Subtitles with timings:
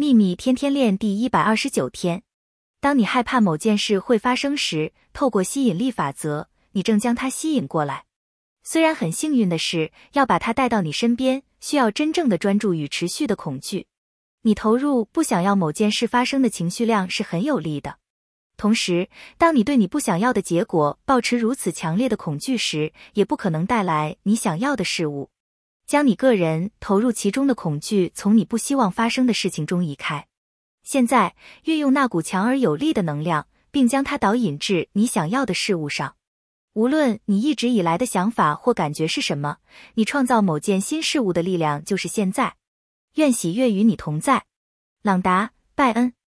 [0.00, 2.22] 秘密天天练第一百二十九天。
[2.80, 8.04] 当你害怕某件事会发生时，透过吸引力法则，你正将它吸引过来。
[8.62, 13.88] 虽然很幸运的是，要把它带到你身边，需要真正的专注与持续的恐惧。
[14.42, 17.96] 你投入不想要某件事发生的情绪量是很有利的。
[18.56, 25.30] 同时，当你对你不想要的结果保持如此强烈的恐惧时，也不可能带来你想要的事物。
[25.88, 30.26] 将你个人投入其中的恐惧从你不希望发生的事情中移开。
[30.82, 31.34] 现在，
[31.64, 36.14] 运用那股强而有力的能量，并将它导引至你想要的事物上。
[36.74, 39.56] 无论你一直以来的想法或感觉是什么，
[39.94, 42.56] 你创造某件新事物的力量就是现在。
[43.14, 44.44] 愿喜悦与你同在，
[45.02, 46.17] 朗达·拜恩。